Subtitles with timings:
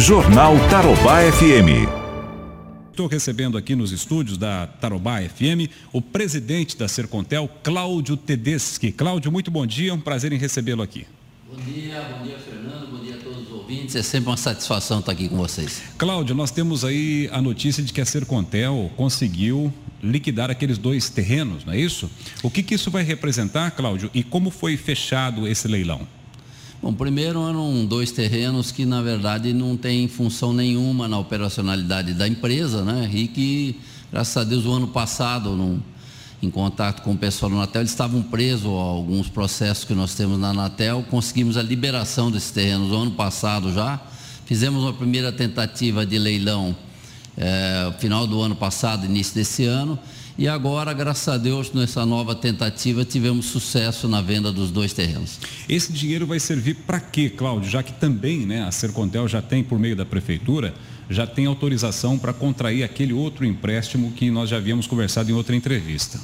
[0.00, 1.86] Jornal Tarobá FM.
[2.90, 8.92] Estou recebendo aqui nos estúdios da Tarobá FM o presidente da Sercontel, Cláudio Tedeschi.
[8.92, 11.06] Cláudio, muito bom dia, é um prazer em recebê-lo aqui.
[11.46, 15.00] Bom dia, bom dia Fernando, bom dia a todos os ouvintes, é sempre uma satisfação
[15.00, 15.82] estar aqui com vocês.
[15.98, 19.70] Cláudio, nós temos aí a notícia de que a Sercontel conseguiu
[20.02, 22.10] liquidar aqueles dois terrenos, não é isso?
[22.42, 26.08] O que, que isso vai representar, Cláudio, e como foi fechado esse leilão?
[26.82, 32.26] Bom, primeiro eram dois terrenos que na verdade não tem função nenhuma na operacionalidade da
[32.26, 33.06] empresa, né?
[33.12, 33.78] E que,
[34.10, 35.78] graças a Deus, o ano passado, num,
[36.42, 40.14] em contato com o pessoal do Anatel, eles estavam presos a alguns processos que nós
[40.14, 41.04] temos na Anatel.
[41.10, 44.00] Conseguimos a liberação desses terrenos no ano passado já.
[44.46, 46.74] Fizemos uma primeira tentativa de leilão
[47.36, 49.98] é, final do ano passado, início desse ano.
[50.40, 55.38] E agora, graças a Deus, nessa nova tentativa, tivemos sucesso na venda dos dois terrenos.
[55.68, 57.68] Esse dinheiro vai servir para quê, Cláudio?
[57.68, 60.72] Já que também né, a Sercontel já tem, por meio da prefeitura,
[61.10, 65.54] já tem autorização para contrair aquele outro empréstimo que nós já havíamos conversado em outra
[65.54, 66.18] entrevista.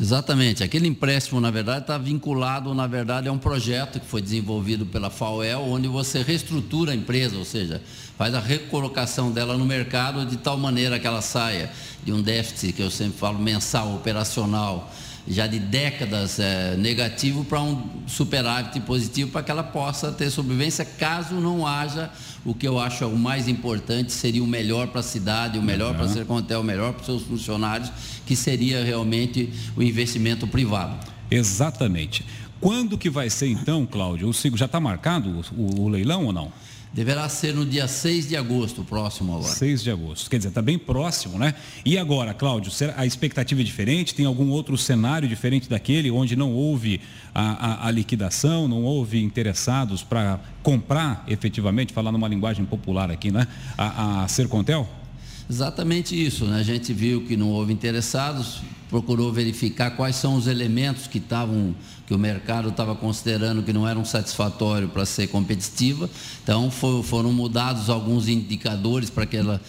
[0.00, 0.64] Exatamente.
[0.64, 5.08] Aquele empréstimo, na verdade, está vinculado, na verdade, a um projeto que foi desenvolvido pela
[5.08, 7.80] FAUEL, onde você reestrutura a empresa, ou seja,
[8.18, 11.70] faz a recolocação dela no mercado de tal maneira que ela saia
[12.02, 14.92] de um déficit, que eu sempre falo, mensal, operacional,
[15.26, 20.84] já de décadas é, negativo para um superávit positivo para que ela possa ter sobrevivência
[20.84, 22.10] caso não haja
[22.44, 25.90] o que eu acho o mais importante seria o melhor para a cidade, o melhor
[25.90, 25.96] uhum.
[25.96, 27.90] para a Sercontel, o melhor para os seus funcionários,
[28.26, 30.94] que seria realmente o investimento privado.
[31.30, 32.24] Exatamente.
[32.60, 34.28] Quando que vai ser então, Cláudio?
[34.28, 36.52] O já está marcado o, o leilão ou não?
[36.94, 39.52] Deverá ser no dia 6 de agosto, próximo agora.
[39.52, 40.30] 6 de agosto.
[40.30, 41.56] Quer dizer, está bem próximo, né?
[41.84, 44.14] E agora, Cláudio, a expectativa é diferente?
[44.14, 47.00] Tem algum outro cenário diferente daquele, onde não houve
[47.34, 53.32] a, a, a liquidação, não houve interessados para comprar efetivamente, falar numa linguagem popular aqui,
[53.32, 53.48] né?
[53.76, 54.88] A, a Sercontel?
[55.48, 56.58] Exatamente isso, né?
[56.58, 61.74] A gente viu que não houve interessados, procurou verificar quais são os elementos que estavam
[62.06, 66.08] que o mercado estava considerando que não eram satisfatórios para ser competitiva.
[66.42, 69.60] Então for, foram mudados alguns indicadores para que ela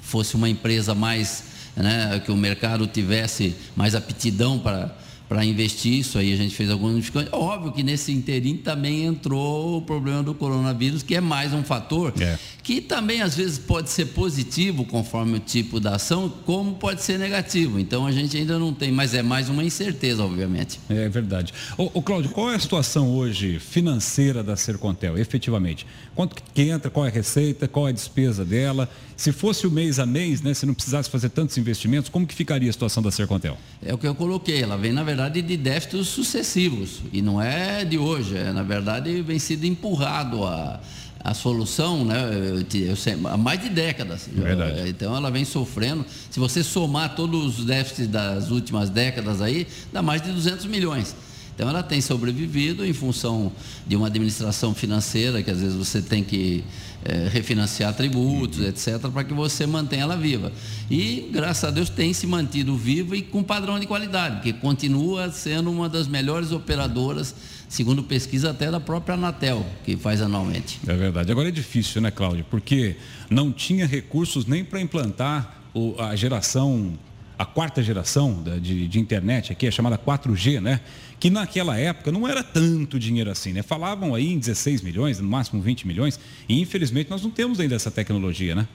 [0.00, 1.44] fosse uma empresa mais,
[1.76, 4.96] né, que o mercado tivesse mais aptidão para
[5.30, 7.32] para investir isso aí a gente fez alguns modificações.
[7.32, 12.12] Óbvio que nesse interim também entrou o problema do coronavírus, que é mais um fator
[12.20, 12.36] é.
[12.64, 17.16] que também às vezes pode ser positivo conforme o tipo da ação, como pode ser
[17.16, 17.78] negativo.
[17.78, 20.80] Então a gente ainda não tem, mas é mais uma incerteza, obviamente.
[20.88, 21.54] É verdade.
[21.78, 25.86] Ô, ô Cláudio, qual é a situação hoje financeira da Sercontel, efetivamente?
[26.12, 28.90] Quanto que entra, qual é a receita, qual é a despesa dela?
[29.16, 32.34] Se fosse o mês a mês, né, se não precisasse fazer tantos investimentos, como que
[32.34, 33.56] ficaria a situação da Sercontel?
[33.80, 37.00] É o que eu coloquei, ela vem na verdade verdade, de déficits sucessivos.
[37.12, 40.80] E não é de hoje, é, na verdade, vem sido empurrado a,
[41.22, 44.28] a solução né, eu, eu sei, há mais de décadas.
[44.32, 44.88] Verdade.
[44.88, 46.04] Então ela vem sofrendo.
[46.30, 51.14] Se você somar todos os déficits das últimas décadas aí, dá mais de 200 milhões.
[51.60, 53.52] Então ela tem sobrevivido em função
[53.86, 56.64] de uma administração financeira que às vezes você tem que
[57.04, 58.68] é, refinanciar tributos, uhum.
[58.68, 60.50] etc., para que você mantenha ela viva.
[60.90, 65.30] E, graças a Deus, tem se mantido viva e com padrão de qualidade, porque continua
[65.30, 67.34] sendo uma das melhores operadoras,
[67.68, 70.80] segundo pesquisa até da própria Anatel, que faz anualmente.
[70.86, 71.30] É verdade.
[71.30, 72.46] Agora é difícil, né, Cláudio?
[72.50, 72.96] Porque
[73.28, 75.60] não tinha recursos nem para implantar
[75.98, 76.98] a geração
[77.40, 80.78] a quarta geração de, de, internet aqui, é chamada 4G, né?
[81.18, 83.62] Que naquela época não era tanto dinheiro assim, né?
[83.62, 87.74] Falavam aí em 16 milhões, no máximo 20 milhões, e infelizmente nós não temos ainda
[87.74, 88.68] essa tecnologia, né?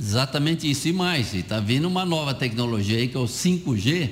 [0.00, 1.34] Exatamente isso e mais.
[1.34, 4.08] Está vindo uma nova tecnologia aí que é o 5G,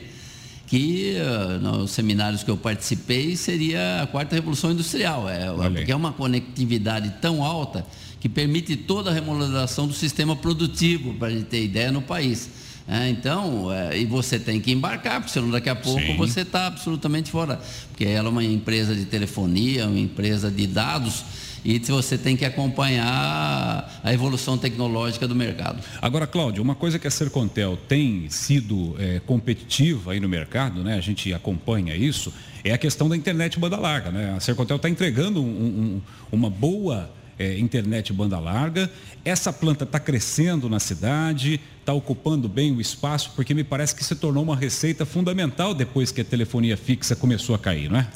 [0.66, 5.26] que uh, nos seminários que eu participei seria a quarta revolução industrial.
[5.30, 7.86] É, porque é uma conectividade tão alta
[8.20, 12.63] que permite toda a remuneração do sistema produtivo, para a gente ter ideia, no país.
[12.86, 16.16] É, então, é, e você tem que embarcar, porque senão daqui a pouco Sim.
[16.16, 17.58] você está absolutamente fora.
[17.88, 21.24] Porque ela é uma empresa de telefonia, uma empresa de dados,
[21.64, 25.82] e você tem que acompanhar a evolução tecnológica do mercado.
[26.02, 30.94] Agora, Cláudio, uma coisa que a Sercontel tem sido é, competitiva aí no mercado, né?
[30.94, 34.10] a gente acompanha isso, é a questão da internet banda larga.
[34.10, 34.34] Né?
[34.36, 38.90] A Sercontel está entregando um, um, uma boa é, internet banda larga.
[39.24, 44.04] Essa planta está crescendo na cidade, está ocupando bem o espaço, porque me parece que
[44.04, 48.08] se tornou uma receita fundamental depois que a telefonia fixa começou a cair, não é?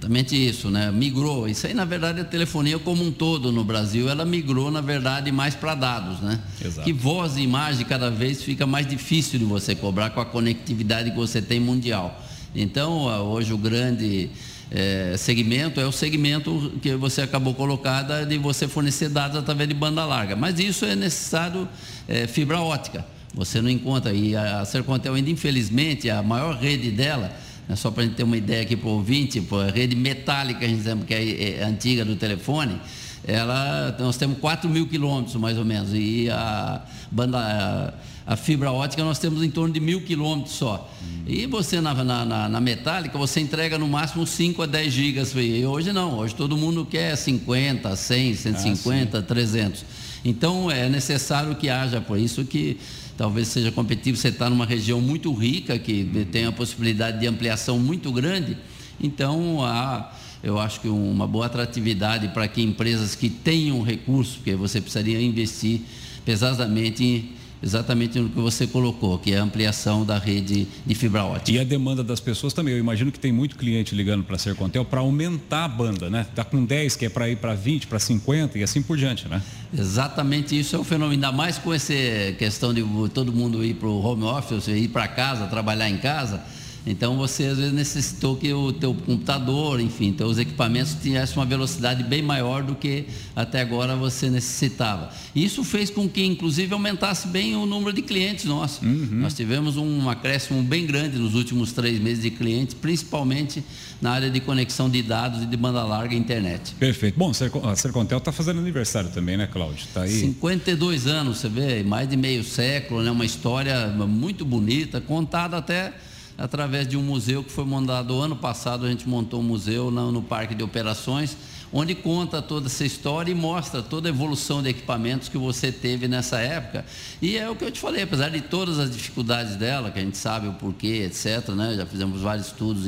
[0.00, 0.90] Exatamente isso, né?
[0.90, 1.46] Migrou.
[1.46, 5.30] Isso aí, na verdade, a telefonia como um todo no Brasil, ela migrou, na verdade,
[5.30, 6.40] mais para dados, né?
[6.62, 6.86] Exato.
[6.86, 11.10] Que voz e imagem cada vez fica mais difícil de você cobrar com a conectividade
[11.10, 12.18] que você tem mundial.
[12.54, 14.30] Então, hoje o grande
[14.70, 19.74] é, segmento é o segmento que você acabou colocada de você fornecer dados através de
[19.74, 20.36] banda larga.
[20.36, 21.68] Mas isso é necessário
[22.06, 23.04] é, fibra ótica.
[23.34, 24.12] Você não encontra.
[24.12, 27.32] E a Sercontel ainda, infelizmente, a maior rede dela,
[27.68, 30.60] né, só para a gente ter uma ideia aqui para o ouvinte, a rede metálica,
[31.06, 32.80] que é, é antiga do telefone,
[33.26, 35.90] ela, nós temos 4 mil quilômetros mais ou menos.
[35.92, 37.38] E a banda.
[37.38, 40.88] A, a fibra ótica nós temos em torno de mil quilômetros só.
[41.02, 41.24] Hum.
[41.26, 45.34] E você na, na, na, metálica, você entrega no máximo 5 a 10 gigas.
[45.34, 49.84] E hoje não, hoje todo mundo quer 50, 100, 150, ah, 300.
[50.24, 52.78] Então é necessário que haja, por isso que
[53.16, 54.16] talvez seja competitivo.
[54.16, 58.56] Você está numa região muito rica, que tem a possibilidade de ampliação muito grande.
[59.00, 64.54] Então há eu acho que uma boa atratividade para que empresas que tenham recursos, porque
[64.54, 65.80] você precisaria investir
[66.24, 71.24] pesadamente em exatamente no que você colocou, que é a ampliação da rede de fibra
[71.24, 71.50] ótica.
[71.50, 72.74] E a demanda das pessoas também.
[72.74, 76.26] Eu imagino que tem muito cliente ligando para a Sercontel para aumentar a banda, né?
[76.28, 79.28] Está com 10, que é para ir para 20, para 50 e assim por diante,
[79.28, 79.42] né?
[79.76, 81.92] Exatamente isso é o fenômeno, ainda mais com essa
[82.38, 86.42] questão de todo mundo ir para o home office, ir para casa, trabalhar em casa
[86.86, 92.02] então você às vezes necessitou que o teu computador, enfim, teus equipamentos tivessem uma velocidade
[92.02, 93.06] bem maior do que
[93.36, 95.10] até agora você necessitava.
[95.34, 98.82] Isso fez com que, inclusive, aumentasse bem o número de clientes nossos.
[98.82, 99.08] Uhum.
[99.12, 103.62] Nós tivemos um acréscimo bem grande nos últimos três meses de clientes, principalmente
[104.00, 106.74] na área de conexão de dados e de banda larga e internet.
[106.76, 107.18] Perfeito.
[107.18, 109.86] Bom, a Sercontel está fazendo aniversário também, né, Cláudio?
[109.92, 110.20] Tá aí.
[110.20, 113.10] 52 anos, você vê, mais de meio século, né?
[113.10, 115.92] Uma história muito bonita, contada até
[116.40, 118.86] através de um museu que foi montado ano passado.
[118.86, 121.36] A gente montou um museu no, Parque de Operações,
[121.72, 126.08] onde conta toda essa história e mostra toda a evolução de equipamentos que você teve
[126.08, 126.84] nessa época.
[127.20, 130.02] E é o que eu te falei, apesar de todas as dificuldades dela, que a
[130.02, 131.74] gente sabe o porquê, etc., né?
[131.76, 132.86] já fizemos vários estudos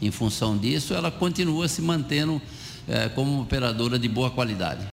[0.00, 2.40] em, função disso, ela continua se mantendo
[2.88, 4.84] é, como operadora de boa qualidade.